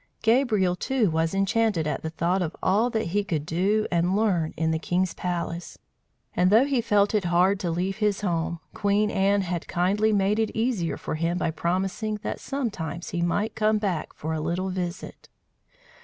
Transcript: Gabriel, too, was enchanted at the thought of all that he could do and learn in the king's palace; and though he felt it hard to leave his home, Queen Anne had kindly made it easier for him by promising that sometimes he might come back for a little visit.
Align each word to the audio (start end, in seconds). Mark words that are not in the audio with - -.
Gabriel, 0.23 0.75
too, 0.75 1.11
was 1.11 1.35
enchanted 1.35 1.85
at 1.85 2.01
the 2.01 2.09
thought 2.09 2.41
of 2.41 2.55
all 2.63 2.89
that 2.89 3.09
he 3.09 3.23
could 3.23 3.45
do 3.45 3.85
and 3.91 4.15
learn 4.15 4.51
in 4.57 4.71
the 4.71 4.79
king's 4.79 5.13
palace; 5.13 5.77
and 6.35 6.49
though 6.49 6.65
he 6.65 6.81
felt 6.81 7.13
it 7.13 7.25
hard 7.25 7.59
to 7.59 7.69
leave 7.69 7.97
his 7.97 8.21
home, 8.21 8.59
Queen 8.73 9.11
Anne 9.11 9.41
had 9.41 9.67
kindly 9.67 10.11
made 10.11 10.39
it 10.39 10.49
easier 10.57 10.97
for 10.97 11.13
him 11.13 11.37
by 11.37 11.51
promising 11.51 12.15
that 12.23 12.39
sometimes 12.39 13.11
he 13.11 13.21
might 13.21 13.53
come 13.53 13.77
back 13.77 14.11
for 14.15 14.33
a 14.33 14.39
little 14.41 14.69
visit. 14.69 15.29